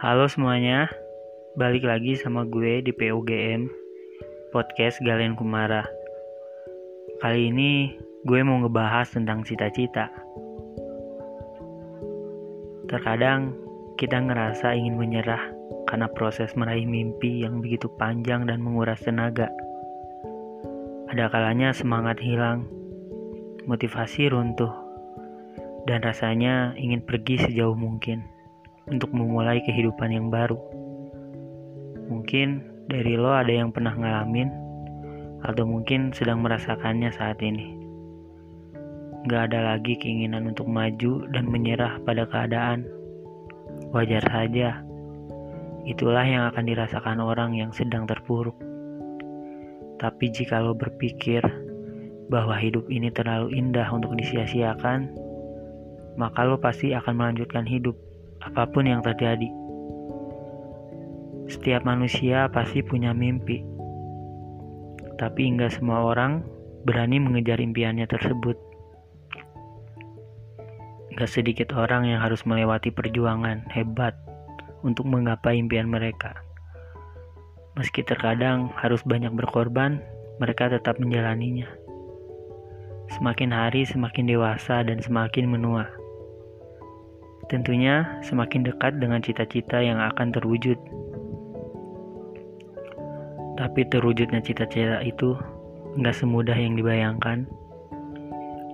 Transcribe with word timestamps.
Halo 0.00 0.32
semuanya, 0.32 0.88
balik 1.60 1.84
lagi 1.84 2.16
sama 2.16 2.48
gue 2.48 2.80
di 2.80 2.88
PUGM 2.88 3.68
Podcast 4.48 4.96
Galen 5.04 5.36
Kumara. 5.36 5.84
Kali 7.20 7.52
ini 7.52 8.00
gue 8.24 8.40
mau 8.40 8.64
ngebahas 8.64 9.12
tentang 9.12 9.44
cita-cita. 9.44 10.08
Terkadang 12.88 13.52
kita 14.00 14.24
ngerasa 14.24 14.72
ingin 14.72 14.96
menyerah 14.96 15.52
karena 15.84 16.08
proses 16.08 16.56
meraih 16.56 16.88
mimpi 16.88 17.44
yang 17.44 17.60
begitu 17.60 17.92
panjang 18.00 18.48
dan 18.48 18.64
menguras 18.64 19.04
tenaga. 19.04 19.52
Ada 21.12 21.28
kalanya 21.28 21.76
semangat 21.76 22.16
hilang, 22.24 22.64
motivasi 23.68 24.32
runtuh, 24.32 24.72
dan 25.84 26.00
rasanya 26.00 26.72
ingin 26.80 27.04
pergi 27.04 27.36
sejauh 27.36 27.76
mungkin 27.76 28.39
untuk 28.90 29.14
memulai 29.14 29.62
kehidupan 29.62 30.10
yang 30.10 30.28
baru. 30.28 30.58
Mungkin 32.10 32.66
dari 32.90 33.14
lo 33.14 33.30
ada 33.30 33.54
yang 33.54 33.70
pernah 33.70 33.94
ngalamin, 33.94 34.50
atau 35.46 35.64
mungkin 35.64 36.12
sedang 36.12 36.42
merasakannya 36.44 37.08
saat 37.14 37.40
ini. 37.40 37.78
Gak 39.30 39.52
ada 39.52 39.72
lagi 39.76 39.96
keinginan 39.96 40.50
untuk 40.50 40.66
maju 40.68 41.28
dan 41.30 41.48
menyerah 41.48 42.00
pada 42.02 42.26
keadaan. 42.26 42.88
Wajar 43.94 44.24
saja, 44.26 44.82
itulah 45.86 46.24
yang 46.24 46.48
akan 46.50 46.64
dirasakan 46.66 47.22
orang 47.22 47.56
yang 47.56 47.70
sedang 47.72 48.04
terpuruk. 48.04 48.56
Tapi 50.00 50.32
jika 50.32 50.58
lo 50.64 50.72
berpikir 50.72 51.44
bahwa 52.32 52.56
hidup 52.56 52.88
ini 52.88 53.12
terlalu 53.12 53.52
indah 53.52 53.86
untuk 53.92 54.16
disia-siakan, 54.16 55.12
maka 56.16 56.40
lo 56.48 56.56
pasti 56.56 56.96
akan 56.96 57.14
melanjutkan 57.16 57.68
hidup 57.68 58.09
apa 58.40 58.64
pun 58.68 58.88
yang 58.88 59.04
terjadi. 59.04 59.48
Setiap 61.50 61.82
manusia 61.84 62.46
pasti 62.48 62.80
punya 62.80 63.10
mimpi, 63.12 63.60
tapi 65.20 65.50
enggak 65.50 65.76
semua 65.76 66.00
orang 66.06 66.40
berani 66.88 67.20
mengejar 67.20 67.60
impiannya 67.60 68.08
tersebut. 68.08 68.56
Gak 71.20 71.28
sedikit 71.28 71.76
orang 71.76 72.08
yang 72.08 72.24
harus 72.24 72.46
melewati 72.48 72.88
perjuangan 72.88 73.68
hebat 73.68 74.16
untuk 74.80 75.04
menggapai 75.04 75.60
impian 75.60 75.90
mereka. 75.90 76.32
Meski 77.76 78.00
terkadang 78.00 78.72
harus 78.80 79.04
banyak 79.04 79.34
berkorban, 79.36 80.00
mereka 80.40 80.72
tetap 80.72 80.96
menjalaninya. 80.96 81.68
Semakin 83.12 83.50
hari 83.52 83.84
semakin 83.84 84.24
dewasa 84.24 84.80
dan 84.86 85.02
semakin 85.02 85.50
menua. 85.50 85.99
Tentunya 87.50 88.06
semakin 88.22 88.62
dekat 88.62 89.02
dengan 89.02 89.18
cita-cita 89.18 89.82
yang 89.82 89.98
akan 89.98 90.30
terwujud. 90.30 90.78
Tapi 93.58 93.80
terwujudnya 93.90 94.38
cita-cita 94.38 95.02
itu 95.02 95.34
nggak 95.98 96.14
semudah 96.14 96.54
yang 96.54 96.78
dibayangkan. 96.78 97.50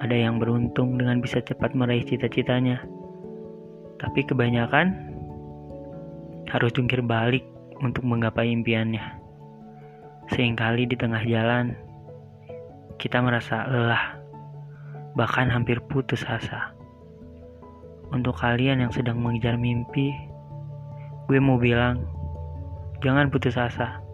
Ada 0.00 0.16
yang 0.16 0.40
beruntung 0.40 0.96
dengan 0.96 1.20
bisa 1.20 1.44
cepat 1.44 1.76
meraih 1.76 2.00
cita-citanya. 2.00 2.80
Tapi 4.00 4.24
kebanyakan 4.24 4.88
harus 6.48 6.72
jungkir 6.72 7.04
balik 7.04 7.44
untuk 7.84 8.08
menggapai 8.08 8.56
impiannya. 8.56 9.04
Seringkali 10.32 10.88
di 10.88 10.96
tengah 10.96 11.20
jalan, 11.28 11.76
kita 12.96 13.20
merasa 13.20 13.68
lelah, 13.68 14.16
bahkan 15.12 15.52
hampir 15.52 15.76
putus 15.92 16.24
asa. 16.24 16.72
Untuk 18.12 18.44
kalian 18.44 18.84
yang 18.84 18.92
sedang 18.92 19.24
mengejar 19.24 19.56
mimpi, 19.56 20.12
gue 21.32 21.40
mau 21.40 21.56
bilang, 21.56 22.04
jangan 23.00 23.32
putus 23.32 23.56
asa. 23.56 24.04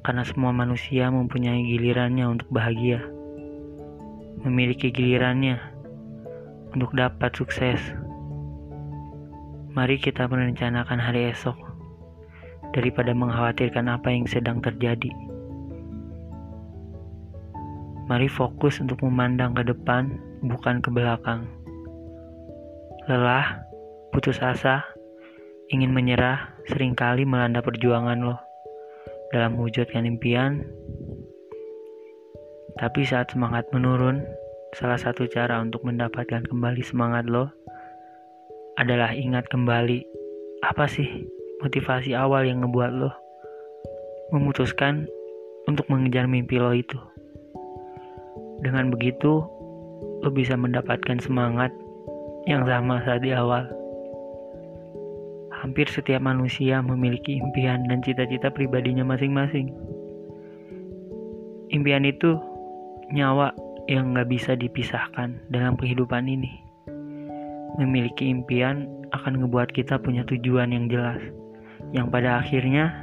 Karena 0.00 0.24
semua 0.24 0.48
manusia 0.48 1.12
mempunyai 1.12 1.60
gilirannya 1.68 2.24
untuk 2.24 2.48
bahagia. 2.48 3.04
Memiliki 4.40 4.88
gilirannya 4.88 5.60
untuk 6.72 6.96
dapat 6.96 7.36
sukses. 7.36 7.76
Mari 9.76 10.00
kita 10.00 10.24
merencanakan 10.24 10.96
hari 10.96 11.36
esok 11.36 11.60
daripada 12.72 13.12
mengkhawatirkan 13.12 13.92
apa 13.92 14.08
yang 14.08 14.24
sedang 14.24 14.64
terjadi. 14.64 15.12
Mari 18.08 18.32
fokus 18.32 18.80
untuk 18.80 19.04
memandang 19.04 19.52
ke 19.52 19.68
depan, 19.68 20.16
bukan 20.40 20.80
ke 20.80 20.88
belakang 20.88 21.44
lelah, 23.06 23.62
putus 24.10 24.42
asa, 24.42 24.82
ingin 25.70 25.94
menyerah 25.94 26.50
sering 26.66 26.98
kali 26.98 27.22
melanda 27.22 27.62
perjuangan 27.62 28.18
lo 28.18 28.34
dalam 29.30 29.54
mewujudkan 29.54 30.02
impian. 30.02 30.66
Tapi 32.74 33.06
saat 33.06 33.30
semangat 33.30 33.70
menurun, 33.70 34.26
salah 34.74 34.98
satu 34.98 35.30
cara 35.30 35.62
untuk 35.62 35.86
mendapatkan 35.86 36.50
kembali 36.50 36.82
semangat 36.82 37.30
lo 37.30 37.46
adalah 38.74 39.14
ingat 39.14 39.46
kembali 39.54 40.02
apa 40.66 40.90
sih 40.90 41.06
motivasi 41.62 42.10
awal 42.10 42.42
yang 42.42 42.66
ngebuat 42.66 42.90
lo 42.90 43.14
memutuskan 44.34 45.06
untuk 45.70 45.86
mengejar 45.86 46.26
mimpi 46.26 46.58
lo 46.58 46.74
itu. 46.74 46.98
Dengan 48.66 48.90
begitu, 48.90 49.46
lo 50.26 50.28
bisa 50.34 50.58
mendapatkan 50.58 51.22
semangat 51.22 51.70
yang 52.46 52.62
sama 52.62 53.02
saat 53.02 53.26
di 53.26 53.34
awal. 53.34 53.66
Hampir 55.50 55.90
setiap 55.90 56.22
manusia 56.22 56.78
memiliki 56.78 57.42
impian 57.42 57.82
dan 57.90 57.98
cita-cita 58.06 58.54
pribadinya 58.54 59.02
masing-masing. 59.02 59.74
Impian 61.74 62.06
itu 62.06 62.38
nyawa 63.10 63.50
yang 63.90 64.14
gak 64.14 64.30
bisa 64.30 64.54
dipisahkan 64.54 65.42
dalam 65.50 65.74
kehidupan 65.74 66.30
ini. 66.30 66.62
Memiliki 67.82 68.30
impian 68.30 68.86
akan 69.10 69.42
ngebuat 69.42 69.74
kita 69.74 69.98
punya 69.98 70.22
tujuan 70.30 70.70
yang 70.70 70.86
jelas, 70.86 71.18
yang 71.90 72.14
pada 72.14 72.38
akhirnya 72.38 73.02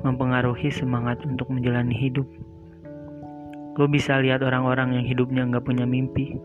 mempengaruhi 0.00 0.72
semangat 0.72 1.20
untuk 1.28 1.52
menjalani 1.52 1.92
hidup. 1.92 2.24
Lo 3.76 3.84
bisa 3.84 4.16
lihat 4.16 4.40
orang-orang 4.40 4.96
yang 4.96 5.04
hidupnya 5.04 5.44
nggak 5.44 5.64
punya 5.68 5.84
mimpi, 5.84 6.40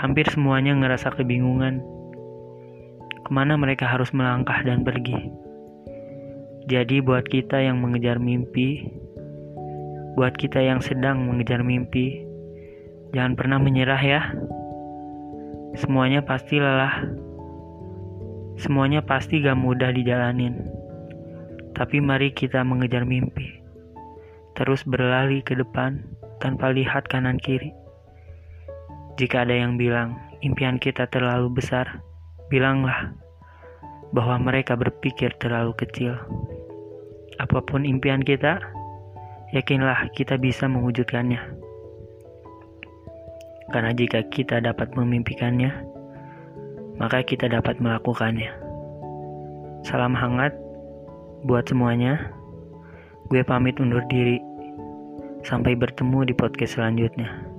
Hampir 0.00 0.24
semuanya 0.32 0.72
ngerasa 0.72 1.12
kebingungan. 1.12 1.84
Ke 3.20 3.30
mana 3.36 3.60
mereka 3.60 3.84
harus 3.84 4.08
melangkah 4.16 4.56
dan 4.64 4.80
pergi. 4.80 5.28
Jadi 6.64 7.04
buat 7.04 7.28
kita 7.28 7.60
yang 7.60 7.84
mengejar 7.84 8.16
mimpi, 8.16 8.88
buat 10.16 10.40
kita 10.40 10.56
yang 10.56 10.80
sedang 10.80 11.28
mengejar 11.28 11.60
mimpi, 11.60 12.24
jangan 13.12 13.36
pernah 13.36 13.60
menyerah 13.60 14.00
ya. 14.00 14.22
Semuanya 15.76 16.24
pasti 16.24 16.56
lelah. 16.56 17.04
Semuanya 18.56 19.04
pasti 19.04 19.44
gak 19.44 19.60
mudah 19.60 19.92
dijalanin. 19.92 20.64
Tapi 21.76 22.00
mari 22.00 22.32
kita 22.32 22.64
mengejar 22.64 23.04
mimpi. 23.04 23.52
Terus 24.56 24.80
berlari 24.80 25.44
ke 25.44 25.52
depan 25.60 26.08
tanpa 26.40 26.72
lihat 26.72 27.04
kanan 27.12 27.36
kiri. 27.36 27.76
Jika 29.20 29.44
ada 29.44 29.52
yang 29.52 29.76
bilang 29.76 30.16
impian 30.40 30.80
kita 30.80 31.04
terlalu 31.12 31.60
besar, 31.60 32.00
bilanglah 32.48 33.12
bahwa 34.16 34.40
mereka 34.40 34.80
berpikir 34.80 35.36
terlalu 35.36 35.76
kecil. 35.76 36.16
Apa 37.36 37.60
pun 37.60 37.84
impian 37.84 38.24
kita, 38.24 38.56
yakinlah 39.52 40.08
kita 40.16 40.40
bisa 40.40 40.64
mewujudkannya. 40.72 41.36
Karena 43.68 43.92
jika 43.92 44.24
kita 44.32 44.64
dapat 44.64 44.88
memimpikannya, 44.96 45.68
maka 46.96 47.20
kita 47.20 47.44
dapat 47.52 47.76
melakukannya. 47.76 48.48
Salam 49.84 50.16
hangat 50.16 50.56
buat 51.44 51.68
semuanya. 51.68 52.32
Gue 53.28 53.44
pamit 53.44 53.76
undur 53.84 54.00
diri. 54.08 54.40
Sampai 55.44 55.76
bertemu 55.76 56.24
di 56.24 56.32
podcast 56.32 56.80
selanjutnya. 56.80 57.49